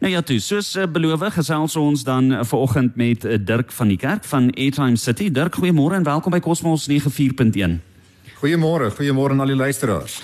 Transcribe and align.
Nou 0.00 0.12
ja, 0.12 0.22
toe, 0.24 0.38
soos 0.40 0.70
uh, 0.80 0.86
beloof, 0.88 1.20
gesels 1.34 1.74
ons 1.76 2.02
dan 2.08 2.30
uh, 2.32 2.38
vanoggend 2.48 2.94
met 2.96 3.24
uh, 3.24 3.36
Dirk 3.36 3.72
van 3.76 3.92
die 3.92 3.98
Kerk 4.00 4.24
van 4.24 4.48
Airtime 4.56 4.96
City. 4.96 5.28
Dirk, 5.28 5.60
goeiemôre 5.60 6.00
en 6.00 6.08
welkom 6.08 6.32
by 6.32 6.40
Cosmos 6.40 6.88
94.1. 6.88 7.89
Goeiemôre, 8.40 8.88
goeiemôre 8.96 9.34
aan 9.34 9.42
al 9.44 9.50
die 9.52 9.56
luisteraars. 9.56 10.14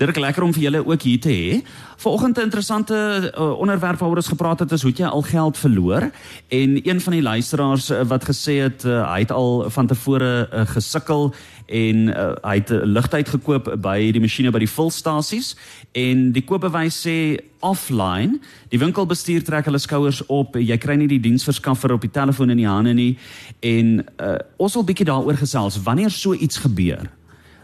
Dirk, 0.00 0.16
lekker 0.16 0.46
om 0.46 0.52
vir 0.56 0.62
julle 0.62 0.80
ook 0.80 1.02
hier 1.04 1.18
te 1.20 1.28
hê. 1.28 1.58
Vanoggend 2.00 2.38
'n 2.38 2.48
interessante 2.48 2.96
uh, 3.36 3.58
onderwerp 3.58 3.98
waaroor 3.98 4.16
ons 4.16 4.32
gepraat 4.32 4.58
het 4.58 4.72
is 4.72 4.82
hoe 4.82 4.92
jy 4.92 5.04
al 5.04 5.22
geld 5.22 5.58
verloor 5.58 6.10
en 6.48 6.88
een 6.88 7.00
van 7.00 7.12
die 7.12 7.22
luisteraars 7.22 7.90
uh, 7.90 8.00
wat 8.08 8.24
gesê 8.24 8.64
het 8.64 8.84
uh, 8.84 9.12
hy 9.12 9.18
het 9.18 9.30
al 9.30 9.70
van 9.70 9.86
tevore 9.86 10.48
uh, 10.52 10.60
gesukkel 10.66 11.34
en 11.66 11.96
uh, 12.08 12.32
hy 12.42 12.54
het 12.54 12.70
'n 12.70 12.84
ligtyd 12.84 13.28
gekoop 13.28 13.76
by 13.80 14.12
die 14.12 14.20
masjiene 14.20 14.50
by 14.50 14.58
die 14.58 14.74
volstasies 14.76 15.56
en 15.92 16.32
die 16.32 16.44
koopbewys 16.44 17.06
sê 17.06 17.40
offline 17.60 18.40
die 18.68 18.78
winkelbestuur 18.78 19.44
trek 19.44 19.64
hulle 19.64 19.78
skouers 19.78 20.26
op 20.26 20.56
jy 20.56 20.78
kry 20.78 20.94
nie 20.94 21.08
die 21.08 21.20
diensverskaffer 21.20 21.92
op 21.92 22.00
die 22.00 22.10
telefoon 22.10 22.50
in 22.50 22.56
die 22.56 22.68
hande 22.68 22.94
nie 22.94 23.18
en 23.60 24.04
uh, 24.20 24.38
ons 24.56 24.74
wil 24.74 24.84
bietjie 24.84 25.06
daaroor 25.06 25.36
gesels 25.36 25.82
wanneer 25.82 26.10
so 26.10 26.32
iets 26.34 26.56
gebeur 26.56 27.10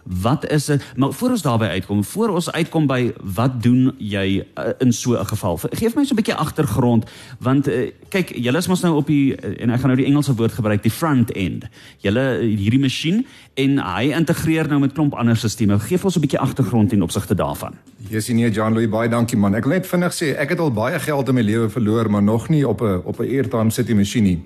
Wat 0.03 0.51
is 0.51 0.65
dit? 0.65 0.85
Maar 0.97 1.13
voor 1.13 1.31
ons 1.31 1.43
daarby 1.43 1.65
uitkom, 1.65 2.05
voor 2.05 2.29
ons 2.29 2.53
uitkom 2.53 2.87
by 2.87 3.13
wat 3.35 3.63
doen 3.63 3.93
jy 3.99 4.43
uh, 4.43 4.65
in 4.79 4.93
so 4.93 5.15
'n 5.19 5.27
geval? 5.27 5.61
Geef 5.71 5.95
my 5.95 6.05
so 6.05 6.13
'n 6.13 6.17
bietjie 6.17 6.35
agtergrond 6.35 7.11
want 7.39 7.69
uh, 7.69 7.91
kyk, 8.09 8.35
julle 8.37 8.59
is 8.59 8.67
mos 8.67 8.81
nou 8.81 8.97
op 8.97 9.07
die 9.07 9.35
uh, 9.37 9.63
en 9.63 9.71
ek 9.71 9.81
gaan 9.81 9.91
nou 9.91 9.97
die 9.97 10.07
Engelse 10.07 10.35
woord 10.35 10.53
gebruik, 10.53 10.83
die 10.83 10.91
front 10.91 11.31
end. 11.33 11.65
Julle 11.99 12.39
hierdie 12.41 12.81
masjien 12.81 13.27
en 13.55 13.79
hy 13.79 14.11
integreer 14.11 14.69
nou 14.69 14.81
met 14.81 14.93
klomp 14.93 15.15
ander 15.15 15.37
stelsels. 15.37 15.83
Geef 15.83 16.05
ons 16.05 16.17
'n 16.17 16.21
bietjie 16.21 16.41
agtergrond 16.41 16.93
in 16.93 17.03
opsigte 17.03 17.35
daarvan. 17.35 17.75
Jessie 18.09 18.35
nee, 18.35 18.51
John 18.51 18.73
Louis, 18.73 18.89
baie 18.89 19.09
dankie 19.09 19.39
man. 19.39 19.55
Ek 19.55 19.65
wil 19.65 19.73
net 19.73 19.87
vinnig 19.87 20.13
sê, 20.13 20.35
ek 20.37 20.49
het 20.49 20.59
al 20.59 20.73
baie 20.73 20.99
geld 20.99 21.29
in 21.29 21.35
my 21.35 21.43
lewe 21.43 21.71
verloor, 21.71 22.11
maar 22.11 22.23
nog 22.23 22.49
nie 22.49 22.69
op 22.69 22.81
'n 22.83 23.03
op 23.05 23.21
'n 23.21 23.29
Airtime 23.29 23.71
City 23.71 23.93
masjien 23.93 24.25
nie. 24.25 24.43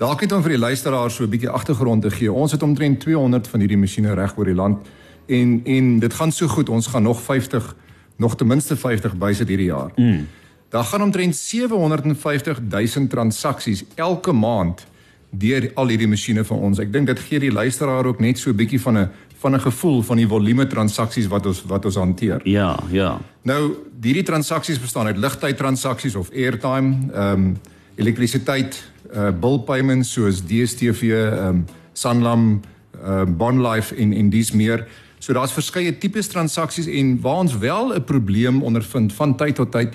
Dalk 0.00 0.22
net 0.24 0.32
om 0.32 0.40
vir 0.40 0.54
die 0.54 0.62
luisteraars 0.62 1.14
so 1.14 1.24
'n 1.24 1.30
bietjie 1.30 1.50
agtergrond 1.50 2.02
te 2.02 2.10
gee. 2.10 2.32
Ons 2.32 2.52
het 2.52 2.62
omtrent 2.62 3.00
200 3.00 3.48
van 3.48 3.60
hierdie 3.60 3.76
masjiene 3.76 4.14
reg 4.14 4.36
oor 4.36 4.44
die 4.44 4.54
land 4.54 4.88
en 5.26 5.60
en 5.64 5.98
dit 5.98 6.14
gaan 6.14 6.32
so 6.32 6.48
goed 6.48 6.68
ons 6.68 6.86
gaan 6.86 7.02
nog 7.02 7.20
50 7.20 7.74
nog 8.16 8.36
ten 8.36 8.46
minste 8.46 8.76
50 8.76 9.16
bysit 9.16 9.48
hierdie 9.48 9.66
jaar. 9.66 9.90
Mm. 9.96 10.26
Daar 10.68 10.84
gaan 10.84 11.02
omtrent 11.02 11.36
750 11.36 12.60
000 12.68 13.06
transaksies 13.08 13.84
elke 13.94 14.32
maand 14.32 14.86
deur 15.30 15.70
al 15.74 15.88
hierdie 15.88 16.08
masjiene 16.08 16.44
van 16.44 16.58
ons. 16.58 16.78
Ek 16.78 16.92
dink 16.92 17.06
dit 17.06 17.18
gee 17.18 17.38
die 17.38 17.52
luisteraar 17.52 18.06
ook 18.06 18.20
net 18.20 18.38
so 18.38 18.50
'n 18.50 18.56
bietjie 18.56 18.80
van 18.80 18.98
'n 18.98 19.10
van 19.36 19.54
'n 19.54 19.60
gevoel 19.60 20.02
van 20.02 20.16
die 20.16 20.28
volume 20.28 20.66
transaksies 20.66 21.26
wat 21.26 21.46
ons 21.46 21.62
wat 21.66 21.84
ons 21.84 21.94
hanteer. 21.94 22.40
Ja, 22.44 22.78
ja. 22.90 23.20
Nou, 23.42 23.74
hierdie 24.02 24.22
transaksies 24.22 24.80
bestaan 24.80 25.06
uit 25.06 25.16
ligtyd 25.16 25.56
transaksies 25.56 26.14
of 26.14 26.30
airtime, 26.30 26.96
ehm 27.12 27.32
um, 27.32 27.56
elektrisiteit, 28.00 28.80
uh 29.14 29.30
bill 29.40 29.60
payments 29.66 30.12
soos 30.16 30.42
DStv, 30.46 31.12
um, 31.12 31.64
Sanlam, 31.92 32.60
uh 33.00 33.24
Bonlife 33.24 33.94
en 33.94 34.12
en 34.12 34.30
dis 34.30 34.52
meer. 34.52 34.86
So 35.20 35.36
daar's 35.36 35.52
verskeie 35.52 35.92
tipes 35.98 36.30
transaksies 36.32 36.88
en 36.88 37.18
waar 37.20 37.44
ons 37.44 37.58
wel 37.58 37.94
'n 37.94 38.04
probleem 38.04 38.62
ondervind 38.62 39.12
van 39.12 39.36
tyd 39.36 39.54
tot 39.54 39.72
tyd 39.72 39.94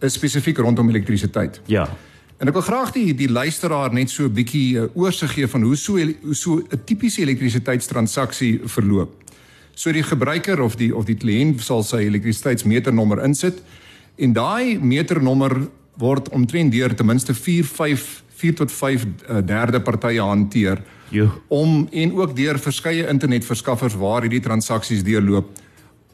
is 0.00 0.12
spesifiek 0.12 0.58
rondom 0.58 0.88
elektrisiteit. 0.88 1.60
Ja. 1.66 1.88
En 2.40 2.48
ek 2.48 2.56
wil 2.56 2.62
graag 2.62 2.92
die 2.92 3.14
die 3.14 3.28
luisteraar 3.28 3.92
net 3.92 4.10
so 4.10 4.24
'n 4.24 4.32
bietjie 4.32 4.78
uh, 4.78 4.86
oorsig 4.94 5.32
gee 5.32 5.46
van 5.46 5.62
hoe 5.62 5.76
so 5.76 5.98
hoe 5.98 6.34
so 6.34 6.56
'n 6.56 6.80
tipiese 6.84 7.20
elektrisiteitstransaksie 7.20 8.60
verloop. 8.64 9.10
So 9.74 9.92
die 9.92 10.02
gebruiker 10.02 10.60
of 10.60 10.76
die 10.76 10.96
of 10.96 11.04
die 11.04 11.16
kliënt 11.16 11.60
sal 11.60 11.82
sy 11.82 11.96
elektrisiteitsmeternommer 11.96 13.24
insit 13.24 13.62
en 14.16 14.32
daai 14.32 14.78
meternommer 14.78 15.68
word 16.00 16.28
omtrent 16.34 16.72
deur 16.72 16.94
ten 16.96 17.06
minste 17.06 17.34
4 17.34 17.64
5 17.64 18.08
4 18.40 18.54
tot 18.62 18.72
5 18.72 19.04
uh, 19.04 19.38
derde 19.44 19.80
partye 19.84 20.20
hanteer. 20.20 20.82
Jo. 21.10 21.26
om 21.48 21.88
en 21.90 22.12
ook 22.14 22.36
deur 22.36 22.58
verskeie 22.58 23.08
internetverskaffers 23.10 23.96
waar 23.98 24.22
hierdie 24.22 24.40
transaksies 24.40 25.02
deurloop 25.02 25.48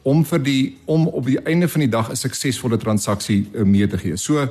om 0.01 0.23
vir 0.25 0.41
die 0.41 0.61
om 0.89 1.05
op 1.07 1.27
die 1.27 1.37
einde 1.45 1.67
van 1.69 1.83
die 1.85 1.91
dag 1.91 2.09
'n 2.09 2.15
suksesvolle 2.15 2.77
transaksie 2.77 3.45
uh, 3.53 3.63
mee 3.63 3.87
te 3.87 3.97
gee. 3.97 4.17
So 4.17 4.47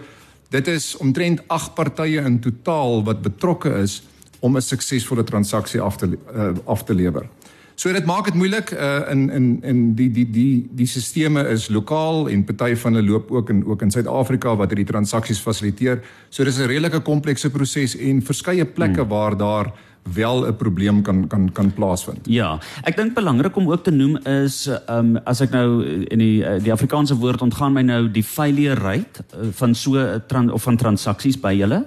dit 0.50 0.68
is 0.68 0.96
omtrent 0.96 1.42
8 1.46 1.74
partye 1.74 2.22
in 2.22 2.38
totaal 2.40 3.02
wat 3.04 3.22
betrokke 3.22 3.74
is 3.82 4.02
om 4.40 4.56
'n 4.56 4.62
suksesvolle 4.62 5.24
transaksie 5.24 5.80
af 5.80 5.96
te 5.96 6.06
uh, 6.34 6.54
af 6.64 6.84
te 6.84 6.94
lewer. 6.94 7.28
So 7.76 7.92
dit 7.92 8.06
maak 8.08 8.24
dit 8.24 8.34
moeilik 8.34 8.70
uh, 8.72 9.02
in 9.12 9.26
in 9.30 9.48
in 9.62 9.80
die 9.94 10.08
die 10.10 10.24
die 10.32 10.68
die 10.72 10.86
sisteme 10.88 11.42
is 11.52 11.68
lokaal 11.68 12.30
en 12.32 12.44
party 12.48 12.72
van 12.80 12.96
hulle 12.96 13.10
loop 13.10 13.30
ook 13.30 13.50
in 13.52 13.64
ook 13.66 13.82
in 13.84 13.90
Suid-Afrika 13.92 14.54
wat 14.56 14.72
hierdie 14.72 14.88
transaksies 14.88 15.42
fasiliteer. 15.44 16.00
So 16.30 16.44
dis 16.44 16.58
'n 16.58 16.66
redelike 16.72 17.00
komplekse 17.00 17.50
proses 17.50 17.96
en 17.96 18.22
verskeie 18.22 18.64
plekke 18.64 19.00
hmm. 19.00 19.08
waar 19.08 19.36
daar 19.36 19.72
wel 20.14 20.46
'n 20.46 20.56
probleem 20.56 21.02
kan 21.02 21.26
kan 21.28 21.52
kan 21.52 21.72
plaasvind. 21.72 22.26
Ja, 22.26 22.58
ek 22.82 22.96
dink 22.96 23.14
belangrik 23.14 23.56
om 23.56 23.70
ook 23.70 23.84
te 23.84 23.90
noem 23.90 24.16
is 24.16 24.66
ehm 24.66 24.98
um, 24.98 25.16
as 25.24 25.40
ek 25.40 25.50
nou 25.50 25.84
in 26.08 26.18
die 26.18 26.44
eh, 26.44 26.62
die 26.62 26.72
Afrikaanse 26.72 27.14
woord 27.14 27.42
ontgaan 27.42 27.72
my 27.72 27.82
nou 27.82 28.10
die 28.10 28.24
failure 28.24 28.74
rate 28.74 29.24
eh, 29.30 29.48
van 29.50 29.74
so 29.74 30.20
tran, 30.26 30.52
of 30.52 30.62
van 30.62 30.76
transaksies 30.76 31.40
by 31.40 31.52
julle. 31.52 31.86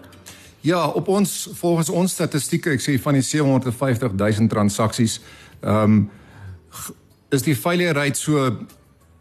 Ja, 0.61 0.87
op 0.87 1.07
ons 1.07 1.49
volgens 1.53 1.89
ons 1.89 2.11
statistieke, 2.11 2.69
ek 2.69 2.81
sê 2.81 2.99
van 2.99 3.13
die 3.13 3.23
750 3.23 4.11
000 4.15 4.47
transaksies, 4.47 5.21
ehm 5.61 5.83
um, 5.83 6.09
is 7.29 7.43
die 7.45 7.55
failure 7.55 7.93
rate 7.93 8.17
so 8.17 8.49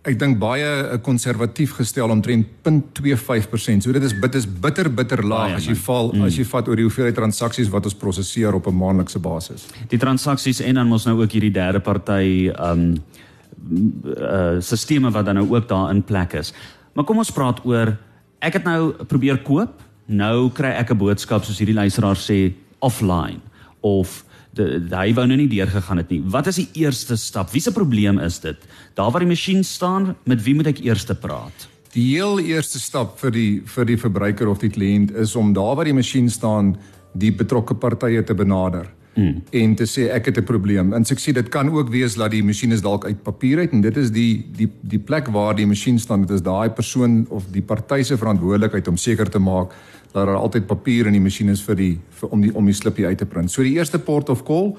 ek 0.08 0.16
dink 0.20 0.38
baie 0.40 0.64
eh, 0.64 0.96
konservatief 1.04 1.74
gestel 1.78 2.12
omtrent 2.12 2.46
0.25%. 2.64 3.84
So 3.84 3.92
dit 3.92 4.04
is 4.06 4.14
dit 4.14 4.38
is 4.38 4.46
bitter 4.46 4.88
bitter 4.94 5.22
laag 5.26 5.58
as 5.58 5.68
jy 5.68 5.76
val 5.84 6.12
mm. 6.14 6.26
as 6.28 6.38
jy 6.38 6.46
vat 6.48 6.68
oor 6.70 6.78
die 6.78 6.86
hoeveelheid 6.86 7.18
transaksies 7.18 7.70
wat 7.72 7.88
ons 7.88 7.98
prosesseer 7.98 8.54
op 8.54 8.68
'n 8.70 8.76
maandelikse 8.76 9.20
basis. 9.20 9.66
Die 9.88 9.98
transaksies 9.98 10.60
en 10.60 10.80
dan 10.80 10.88
mos 10.88 11.06
nou 11.06 11.18
ook 11.22 11.32
hierdie 11.32 11.52
derde 11.52 11.80
party 11.80 12.50
um 12.56 13.02
uh 13.58 14.60
sisteme 14.62 15.10
wat 15.10 15.26
dan 15.26 15.34
nou 15.34 15.48
ook 15.50 15.68
daar 15.68 15.90
in 15.90 16.02
plek 16.02 16.32
is. 16.32 16.54
Maar 16.94 17.04
kom 17.04 17.18
ons 17.18 17.30
praat 17.30 17.60
oor 17.64 17.96
ek 18.38 18.52
het 18.52 18.64
nou 18.64 18.92
probeer 19.04 19.42
koop, 19.42 19.82
nou 20.06 20.50
kry 20.50 20.70
ek 20.78 20.90
'n 20.90 20.98
boodskap 20.98 21.44
soos 21.44 21.58
hierdie 21.58 21.74
luisteraar 21.74 22.16
sê 22.16 22.54
offline 22.78 23.40
of 23.80 24.24
hy 24.56 25.14
wou 25.14 25.26
nou 25.26 25.36
nie 25.36 25.48
deurgegaan 25.48 26.00
het 26.00 26.10
nie. 26.10 26.22
Wat 26.24 26.46
is 26.46 26.56
die 26.56 26.68
eerste 26.84 27.16
stap? 27.16 27.50
Wie 27.52 27.60
se 27.60 27.72
probleem 27.72 28.18
is 28.18 28.40
dit? 28.40 28.56
Daar 28.94 29.10
waar 29.10 29.24
die 29.24 29.30
masjien 29.30 29.64
staan, 29.64 30.16
met 30.24 30.42
wie 30.42 30.54
moet 30.54 30.72
ek 30.72 30.80
eers 30.84 31.04
praat? 31.20 31.68
Die 31.92 32.14
heel 32.16 32.38
eerste 32.40 32.80
stap 32.80 33.18
vir 33.20 33.30
die 33.30 33.62
vir 33.64 33.84
die 33.84 33.96
verbruiker 33.96 34.48
of 34.48 34.58
die 34.58 34.70
kliënt 34.70 35.14
is 35.16 35.36
om 35.36 35.52
daar 35.52 35.76
waar 35.76 35.88
die 35.88 35.96
masjien 35.96 36.28
staan, 36.30 36.76
die 37.14 37.32
betrokke 37.32 37.74
partye 37.74 38.22
te 38.24 38.34
benader. 38.34 38.88
Mm. 39.18 39.40
en 39.50 39.72
te 39.74 39.82
sê 39.90 40.04
ek 40.14 40.26
het 40.30 40.36
'n 40.38 40.44
probleem. 40.44 40.92
En 40.94 41.02
ek 41.02 41.18
sê 41.18 41.32
dit 41.32 41.48
kan 41.48 41.70
ook 41.70 41.88
wees 41.90 42.14
dat 42.14 42.30
die 42.30 42.42
masjien 42.42 42.72
is 42.72 42.82
dalk 42.82 43.04
uit 43.04 43.22
papier 43.22 43.58
uit 43.58 43.72
en 43.72 43.80
dit 43.80 43.96
is 43.96 44.10
die 44.10 44.46
die 44.56 44.68
die 44.80 44.98
plek 44.98 45.26
waar 45.28 45.56
die 45.56 45.66
masjien 45.66 45.98
staan, 45.98 46.20
dit 46.20 46.30
is 46.30 46.42
daai 46.42 46.70
persoon 46.70 47.26
of 47.28 47.44
die 47.50 47.62
party 47.62 48.02
se 48.02 48.16
verantwoordelikheid 48.16 48.88
om 48.88 48.96
seker 48.96 49.28
te 49.30 49.38
maak 49.38 49.74
dat 50.12 50.26
daar 50.26 50.36
altyd 50.36 50.66
papier 50.66 51.06
in 51.06 51.12
die 51.12 51.20
masjien 51.20 51.48
is 51.48 51.62
vir 51.62 51.74
die 51.74 51.98
vir, 52.10 52.28
om 52.28 52.40
die 52.40 52.54
om 52.54 52.64
die 52.64 52.74
slipie 52.74 53.06
uit 53.06 53.18
te 53.18 53.26
print. 53.26 53.50
So 53.50 53.62
die 53.62 53.74
eerste 53.74 53.98
port 53.98 54.28
of 54.28 54.44
call 54.44 54.76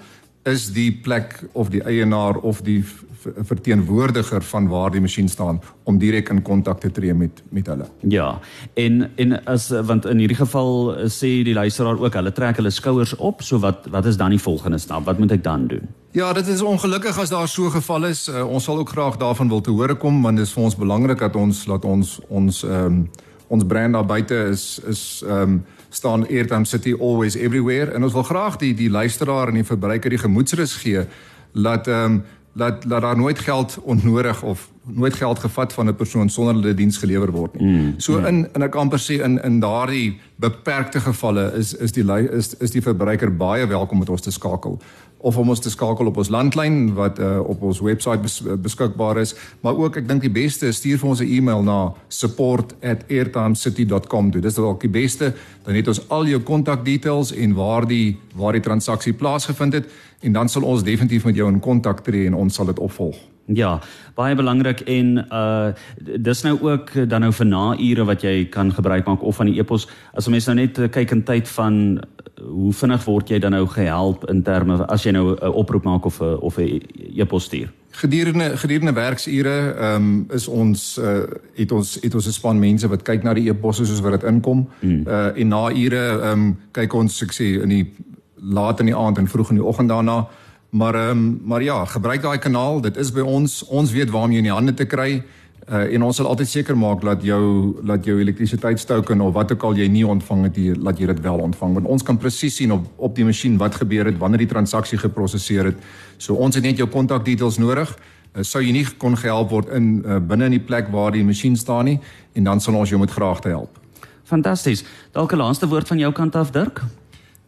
is 0.51 0.69
die 0.73 0.91
plek 0.91 1.39
of 1.53 1.69
die 1.69 1.83
eienaar 1.83 2.37
of 2.37 2.61
die 2.65 2.83
verteenwoordiger 3.19 4.41
van 4.41 4.67
waar 4.67 4.91
die 4.91 5.01
masjien 5.01 5.27
staan 5.29 5.61
om 5.83 5.97
direk 5.99 6.29
in 6.29 6.41
kontak 6.41 6.79
te 6.79 6.91
tree 6.91 7.13
met 7.13 7.43
met 7.49 7.67
hulle. 7.67 7.87
Ja. 8.07 8.39
En 8.73 9.11
en 9.15 9.45
as 9.45 9.69
want 9.69 10.05
in 10.05 10.17
hierdie 10.17 10.37
geval 10.37 10.95
sê 11.11 11.31
die 11.43 11.53
luisteraar 11.53 11.99
ook 11.99 12.13
hulle 12.13 12.31
trek 12.31 12.61
hulle 12.61 12.71
skouers 12.71 13.15
op, 13.15 13.41
so 13.41 13.59
wat 13.59 13.87
wat 13.91 14.05
is 14.05 14.17
dan 14.17 14.29
die 14.35 14.41
volgende 14.41 14.77
stap? 14.77 15.05
Wat 15.05 15.19
moet 15.19 15.31
ek 15.31 15.43
dan 15.43 15.67
doen? 15.67 15.87
Ja, 16.11 16.33
dit 16.33 16.47
is 16.47 16.61
ongelukkig 16.61 17.17
as 17.19 17.29
daar 17.29 17.47
so 17.47 17.65
'n 17.65 17.71
geval 17.71 18.05
is. 18.05 18.27
Uh, 18.27 18.47
ons 18.49 18.63
sal 18.63 18.77
ook 18.77 18.89
graag 18.89 19.17
daarvan 19.17 19.49
wil 19.49 19.61
te 19.61 19.71
hore 19.71 19.95
kom 19.95 20.21
want 20.21 20.37
dit 20.37 20.45
is 20.45 20.53
vir 20.53 20.63
ons 20.63 20.75
belangrik 20.75 21.19
dat 21.19 21.35
ons 21.35 21.65
laat 21.65 21.85
ons 21.85 22.19
ons 22.27 22.63
ehm 22.63 22.85
um, 22.85 23.09
ons 23.49 23.65
brand 23.65 23.93
daar 23.93 24.05
buite 24.05 24.35
is 24.53 24.79
is 24.87 25.23
ehm 25.25 25.41
um, 25.41 25.65
staan 25.89 26.27
Airtime 26.27 26.65
City 26.65 26.93
always 26.99 27.35
everywhere. 27.35 27.91
En 27.91 28.03
ons 28.03 28.13
wil 28.13 28.23
graag 28.23 28.55
die 28.61 28.73
die 28.73 28.89
luisteraar 28.89 29.47
en 29.47 29.57
die 29.57 29.65
verbruiker 29.65 30.09
die 30.09 30.21
gemoedsrus 30.21 30.75
gee 30.83 31.05
dat 31.53 31.87
ehm 31.87 32.13
um, 32.13 32.23
dat 32.53 32.83
dat 32.83 33.01
daar 33.01 33.17
nooit 33.17 33.39
geld 33.39 33.79
onnodig 33.81 34.43
of 34.43 34.69
nooit 34.93 35.13
geld 35.13 35.39
gevat 35.39 35.73
van 35.73 35.87
'n 35.87 35.95
persoon 35.95 36.29
sonder 36.29 36.53
dat 36.53 36.63
die 36.63 36.73
diens 36.73 36.97
gelewer 36.97 37.31
word 37.31 37.59
nie. 37.59 37.67
Mm, 37.67 37.93
so 37.97 38.19
mm. 38.19 38.25
in 38.25 38.47
in 38.53 38.63
'n 38.63 38.71
amper 38.71 38.99
sê 38.99 39.23
in 39.23 39.43
in 39.43 39.59
daardie 39.59 40.19
beperkte 40.35 40.99
gevalle 40.99 41.53
is 41.55 41.73
is 41.73 41.91
die 41.91 42.05
is 42.31 42.57
is 42.57 42.71
die 42.71 42.81
verbruiker 42.81 43.35
baie 43.35 43.67
welkom 43.67 43.99
met 43.99 44.09
ons 44.09 44.21
te 44.21 44.31
skakel 44.31 44.79
of 45.19 45.35
om 45.37 45.49
ons 45.49 45.59
te 45.59 45.69
skakel 45.69 46.05
op 46.07 46.17
ons 46.17 46.29
landlyn 46.31 46.93
wat 46.95 47.19
uh, 47.19 47.39
op 47.43 47.61
ons 47.67 47.81
webwerf 47.83 48.21
bes, 48.23 48.39
beskikbaar 48.63 49.19
is, 49.19 49.35
maar 49.61 49.75
ook 49.75 49.97
ek 49.99 50.07
dink 50.07 50.21
die 50.23 50.31
beste 50.31 50.71
is 50.71 50.79
stuur 50.79 50.97
vir 51.01 51.09
ons 51.09 51.21
'n 51.21 51.27
e-mail 51.27 51.63
na 51.63 51.93
support@airtimecity.com. 52.07 54.31
Dit 54.31 54.45
is 54.45 54.55
dalk 54.55 54.81
die 54.81 54.89
beste. 54.89 55.33
Dan 55.63 55.75
het 55.75 55.87
ons 55.87 56.09
al 56.09 56.25
jou 56.25 56.39
kontak 56.39 56.85
details 56.85 57.31
en 57.31 57.53
waar 57.53 57.87
die 57.87 58.17
waar 58.35 58.53
die 58.53 58.61
transaksie 58.61 59.13
plaasgevind 59.13 59.73
het 59.73 59.85
en 60.21 60.31
dan 60.31 60.49
sal 60.49 60.63
ons 60.63 60.83
definitief 60.83 61.25
met 61.25 61.35
jou 61.35 61.51
in 61.51 61.59
kontak 61.59 61.99
tree 61.99 62.25
en 62.25 62.33
ons 62.33 62.53
sal 62.53 62.65
dit 62.65 62.79
opvolg. 62.79 63.17
Ja, 63.53 63.79
baie 64.13 64.35
belangrik 64.35 64.79
en 64.85 65.25
uh 65.33 65.71
dis 65.97 66.41
nou 66.45 66.57
ook 66.61 66.91
dan 67.09 67.21
nou 67.21 67.31
vir 67.33 67.45
naure 67.45 68.05
wat 68.05 68.21
jy 68.21 68.45
kan 68.49 68.71
gebruik 68.73 69.05
maak 69.05 69.23
of 69.25 69.35
van 69.35 69.49
die 69.49 69.59
e-pos. 69.59 69.87
As 70.13 70.27
'n 70.27 70.31
mens 70.31 70.45
nou 70.45 70.55
net 70.55 70.77
kyk 70.91 71.11
in 71.11 71.23
tyd 71.23 71.47
van 71.47 71.99
hoe 72.41 72.73
vinnig 72.73 73.03
word 73.05 73.29
jy 73.29 73.39
dan 73.39 73.51
nou 73.51 73.65
gehelp 73.67 74.29
in 74.29 74.43
terme 74.43 74.85
as 74.85 75.03
jy 75.03 75.11
nou 75.11 75.35
'n 75.35 75.53
oproep 75.53 75.83
maak 75.83 76.05
of 76.05 76.21
'n 76.21 76.37
of 76.41 76.57
'n 76.57 76.81
e-pos 77.15 77.43
stuur? 77.43 77.71
Gedurende 77.91 78.57
gedurende 78.57 78.93
werksure 78.93 79.73
ehm 79.73 79.95
um, 79.95 80.25
is 80.29 80.47
ons 80.47 80.97
uh 80.97 81.23
het 81.55 81.71
ons 81.71 81.97
het 82.01 82.15
ons 82.15 82.27
'n 82.27 82.31
span 82.31 82.59
mense 82.59 82.87
wat 82.87 83.01
kyk 83.01 83.23
na 83.23 83.33
die 83.33 83.49
e-posse 83.49 83.85
soos 83.85 83.99
wat 83.99 84.21
dit 84.21 84.29
inkom. 84.29 84.69
Hmm. 84.79 85.03
Uh 85.07 85.37
en 85.37 85.47
na 85.47 85.71
ure 85.71 86.19
ehm 86.21 86.31
um, 86.31 86.57
kyk 86.71 86.93
ons 86.93 87.23
ek 87.23 87.31
sê 87.33 87.61
in 87.63 87.69
die 87.69 87.93
laat 88.35 88.79
in 88.79 88.85
die 88.85 88.95
aand 88.95 89.17
en 89.17 89.27
vroeg 89.27 89.49
in 89.49 89.55
die 89.55 89.65
oggend 89.65 89.89
daarna. 89.89 90.27
Maar 90.69 90.95
ehm 90.95 91.17
um, 91.17 91.41
maar 91.43 91.63
ja, 91.63 91.85
gebruik 91.85 92.21
daai 92.21 92.37
kanaal. 92.37 92.81
Dit 92.81 92.97
is 92.97 93.11
by 93.11 93.19
ons. 93.19 93.63
Ons 93.65 93.91
weet 93.91 94.09
waar 94.09 94.23
om 94.23 94.31
jou 94.31 94.37
in 94.37 94.49
die 94.49 94.53
hande 94.53 94.73
te 94.73 94.85
kry. 94.85 95.23
Uh 95.69 95.93
en 95.93 96.03
ons 96.03 96.15
sal 96.15 96.27
altyd 96.27 96.47
seker 96.47 96.77
maak 96.77 97.01
dat 97.01 97.23
jou 97.23 97.75
dat 97.85 98.05
jou 98.05 98.19
elektrisiteitstoken 98.19 99.21
of 99.21 99.33
wat 99.33 99.51
ook 99.51 99.63
al 99.63 99.73
jy 99.77 99.87
nie 99.87 100.05
ontvang 100.07 100.43
het, 100.43 100.55
jy 100.57 100.75
laat 100.77 100.99
jy 100.99 101.05
dit 101.05 101.21
wel 101.21 101.37
ontvang. 101.39 101.73
Want 101.73 101.87
ons 101.87 102.03
kan 102.03 102.17
presies 102.17 102.55
sien 102.55 102.71
op 102.71 102.85
op 102.97 103.15
die 103.15 103.25
masjien 103.25 103.57
wat 103.57 103.75
gebeur 103.75 104.05
het 104.05 104.17
wanneer 104.17 104.45
die 104.45 104.53
transaksie 104.53 104.97
geprosesseer 104.97 105.65
het. 105.65 105.77
So 106.17 106.33
ons 106.33 106.55
het 106.55 106.63
net 106.63 106.77
jou 106.77 106.89
kontak 106.89 107.25
details 107.25 107.57
nodig. 107.57 107.97
Uh, 108.37 108.43
sou 108.43 108.61
jy 108.61 108.71
nie 108.71 108.85
kon 108.97 109.17
gehelp 109.17 109.49
word 109.49 109.69
in 109.73 110.03
uh, 110.05 110.19
binne 110.19 110.45
in 110.45 110.57
die 110.59 110.65
plek 110.65 110.89
waar 110.93 111.11
die 111.11 111.23
masjien 111.23 111.57
staan 111.57 111.85
nie 111.85 111.99
en 112.33 112.43
dan 112.43 112.61
sal 112.61 112.75
ons 112.75 112.89
jou 112.89 112.99
met 112.99 113.11
graag 113.11 113.41
te 113.41 113.49
help. 113.49 113.79
Fantasties. 114.23 114.85
Dalk 115.11 115.33
'n 115.33 115.37
laaste 115.37 115.67
woord 115.67 115.87
van 115.87 115.97
jou 115.97 116.11
kant 116.11 116.35
af 116.35 116.51
Dirk? 116.51 116.81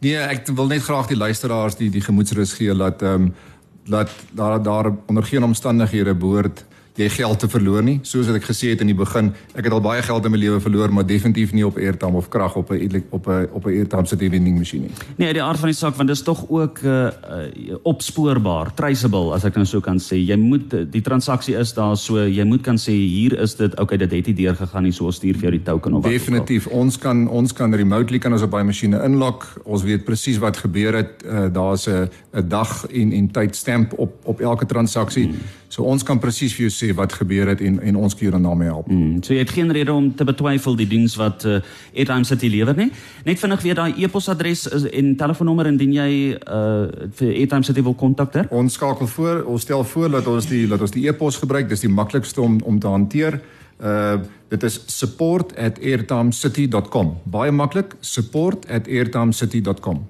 Nee, 0.02 0.18
ek 0.18 0.48
wil 0.50 0.66
net 0.66 0.82
graag 0.82 1.06
die 1.12 1.16
luisteraars 1.16 1.76
die 1.78 1.90
die 1.94 2.02
gemoedsrus 2.02 2.56
gee 2.58 2.74
dat 2.74 3.02
ehm 3.02 3.28
um, 3.28 3.34
dat 3.82 4.10
daar 4.30 4.62
daar 4.62 4.92
onder 5.10 5.24
geen 5.26 5.42
omstandighede 5.42 6.14
behoort 6.14 6.64
jy 7.00 7.08
geld 7.08 7.38
te 7.40 7.48
verloor 7.48 7.82
nie. 7.84 7.98
Soos 8.04 8.28
wat 8.28 8.36
ek 8.36 8.46
gesê 8.50 8.72
het 8.72 8.82
in 8.84 8.90
die 8.90 8.96
begin, 8.96 9.30
ek 9.56 9.64
het 9.64 9.72
al 9.72 9.80
baie 9.84 10.02
geld 10.04 10.26
in 10.28 10.34
my 10.34 10.40
lewe 10.40 10.60
verloor, 10.60 10.92
maar 10.92 11.06
definitief 11.08 11.54
nie 11.56 11.64
op 11.64 11.78
airtime 11.80 12.20
of 12.20 12.28
krag 12.32 12.56
op 12.56 12.70
'n 12.70 13.04
op 13.10 13.26
'n 13.28 13.48
op 13.52 13.66
'n 13.66 13.72
airtime 13.72 14.06
se 14.06 14.16
vending 14.16 14.58
masjien 14.58 14.82
nie. 14.82 14.90
Nee, 15.16 15.32
die 15.32 15.42
aard 15.42 15.58
van 15.58 15.68
die 15.68 15.76
saak 15.76 15.96
want 15.96 16.08
dit 16.08 16.16
is 16.16 16.22
tog 16.22 16.44
ook 16.48 16.78
uh, 16.84 17.06
uh 17.06 17.76
opspoorbaar, 17.82 18.74
traceable 18.74 19.32
as 19.32 19.44
ek 19.44 19.54
nou 19.54 19.66
so 19.66 19.80
kan 19.80 19.98
sê. 19.98 20.16
Jy 20.16 20.36
moet 20.36 20.92
die 20.92 21.00
transaksie 21.00 21.56
is 21.56 21.72
daar 21.72 21.96
so, 21.96 22.18
jy 22.18 22.44
moet 22.44 22.60
kan 22.60 22.76
sê 22.76 22.92
hier 22.92 23.38
is 23.40 23.54
dit, 23.54 23.80
okay, 23.80 23.96
dit 23.96 24.10
het 24.10 24.26
nie 24.26 24.34
deur 24.34 24.54
gegaan 24.54 24.82
nie, 24.82 24.92
so 24.92 25.04
ons 25.04 25.16
stuur 25.16 25.34
vir 25.34 25.42
jou 25.42 25.50
die 25.50 25.62
token 25.62 25.94
of 25.94 26.02
wat. 26.02 26.12
Definitief, 26.12 26.66
ons 26.66 26.98
kan 26.98 27.28
ons 27.28 27.52
kan 27.52 27.74
remotely 27.74 28.18
kan 28.18 28.32
ons 28.32 28.42
op 28.42 28.50
baie 28.50 28.64
masjiene 28.64 29.02
inlok. 29.04 29.46
Ons 29.64 29.82
weet 29.82 30.04
presies 30.04 30.38
wat 30.38 30.56
gebeur 30.56 30.94
het. 30.94 31.24
Uh, 31.24 31.48
Daar's 31.52 31.88
'n 31.88 32.08
'n 32.34 32.48
dag 32.48 32.86
en 32.86 33.12
en 33.12 33.30
tyd 33.30 33.56
stamp 33.56 33.92
op 33.98 34.12
op 34.24 34.40
elke 34.40 34.66
transaksie. 34.66 35.24
Hmm. 35.24 35.61
So 35.72 35.86
ons 35.88 36.02
kan 36.04 36.18
presies 36.20 36.52
vir 36.52 36.66
jou 36.66 36.72
sê 36.74 36.90
wat 36.92 37.14
gebeur 37.16 37.48
het 37.48 37.62
en 37.64 37.78
en 37.80 37.96
ons 37.96 38.12
kan 38.12 38.26
jou 38.26 38.32
daarmee 38.34 38.68
help. 38.68 38.88
Mm, 38.92 39.22
so 39.24 39.32
jy 39.32 39.40
het 39.40 39.54
geen 39.56 39.72
rede 39.72 39.88
om 39.92 40.14
te 40.14 40.24
betwyfel 40.28 40.76
die 40.76 40.86
diens 40.90 41.16
wat 41.16 41.44
uh, 41.48 41.64
Airtime 41.96 42.24
City 42.28 42.48
lewer 42.52 42.76
nie. 42.76 42.92
Net 43.24 43.40
vinnig 43.40 43.62
weer 43.64 43.74
daai 43.78 43.92
e-posadres 43.96 44.66
en 44.68 45.16
telefoonnommer 45.16 45.66
indien 45.72 45.92
jy 45.96 46.36
uh, 46.36 46.84
vir 47.16 47.30
Airtime 47.30 47.64
City 47.64 47.80
wil 47.88 47.96
kontakteer. 47.96 48.52
Ons 48.52 48.76
skakel 48.76 49.08
voor, 49.14 49.40
ons 49.48 49.64
stel 49.64 49.80
voor 49.94 50.08
dat 50.18 50.26
ons 50.28 50.44
die 50.50 50.68
dat 50.68 50.80
ons 50.84 50.92
die 50.92 51.08
e-pos 51.08 51.40
gebruik. 51.40 51.72
Dis 51.72 51.80
die 51.86 51.92
maklikste 51.92 52.40
om 52.44 52.60
om 52.68 52.76
te 52.78 52.88
hanteer. 52.92 53.40
Uh 53.80 54.20
dit 54.52 54.60
is 54.68 54.76
support@airtimecity.com. 54.92 57.16
Baie 57.24 57.50
maklik, 57.50 57.96
support@airtimecity.com. 58.00 60.06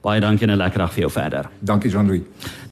Baie 0.00 0.20
dankie 0.20 0.46
en 0.46 0.52
'n 0.52 0.56
lekker 0.56 0.78
dag 0.78 0.92
vir 0.92 1.00
jou 1.00 1.12
verder. 1.12 1.50
Dankie 1.60 1.90
Jean-Louis. 1.90 2.22